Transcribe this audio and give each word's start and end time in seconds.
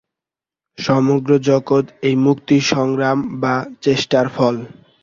সমগ্র 0.77 1.31
জগৎ 1.49 1.85
এই 2.07 2.15
মুক্তির 2.25 2.63
সংগ্রাম 2.73 3.17
বা 3.41 3.55
চেষ্টার 3.81 4.25
ফল। 4.35 4.55